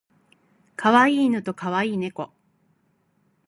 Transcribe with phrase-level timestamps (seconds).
[0.75, 2.31] 可愛い犬と可愛い猫